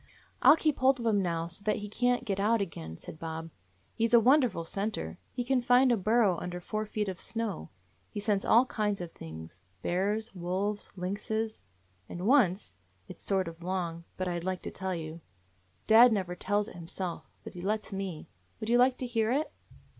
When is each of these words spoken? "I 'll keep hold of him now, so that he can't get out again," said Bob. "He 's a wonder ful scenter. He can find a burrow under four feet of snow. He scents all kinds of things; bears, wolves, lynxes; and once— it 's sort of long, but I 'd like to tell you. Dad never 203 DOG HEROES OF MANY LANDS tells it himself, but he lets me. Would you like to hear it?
"I 0.41 0.49
'll 0.49 0.55
keep 0.55 0.79
hold 0.79 0.99
of 0.99 1.05
him 1.05 1.21
now, 1.21 1.45
so 1.45 1.61
that 1.63 1.75
he 1.75 1.87
can't 1.87 2.25
get 2.25 2.39
out 2.39 2.59
again," 2.59 2.97
said 2.97 3.19
Bob. 3.19 3.51
"He 3.93 4.07
's 4.07 4.15
a 4.15 4.19
wonder 4.19 4.49
ful 4.49 4.65
scenter. 4.65 5.19
He 5.31 5.43
can 5.43 5.61
find 5.61 5.91
a 5.91 5.95
burrow 5.95 6.39
under 6.39 6.59
four 6.59 6.87
feet 6.87 7.07
of 7.07 7.19
snow. 7.19 7.69
He 8.09 8.19
scents 8.19 8.43
all 8.43 8.65
kinds 8.65 8.99
of 8.99 9.11
things; 9.11 9.61
bears, 9.83 10.33
wolves, 10.33 10.89
lynxes; 10.95 11.61
and 12.09 12.25
once— 12.25 12.73
it 13.09 13.19
's 13.19 13.21
sort 13.23 13.47
of 13.47 13.61
long, 13.61 14.03
but 14.17 14.27
I 14.27 14.39
'd 14.39 14.43
like 14.43 14.63
to 14.63 14.71
tell 14.71 14.95
you. 14.95 15.21
Dad 15.85 16.11
never 16.11 16.33
203 16.33 16.41
DOG 16.41 16.45
HEROES 16.63 16.67
OF 16.67 16.67
MANY 16.67 16.67
LANDS 16.67 16.67
tells 16.67 16.67
it 16.67 16.79
himself, 16.79 17.23
but 17.43 17.53
he 17.53 17.61
lets 17.61 17.93
me. 17.93 18.27
Would 18.59 18.69
you 18.71 18.79
like 18.79 18.97
to 18.97 19.05
hear 19.05 19.29
it? 19.29 19.51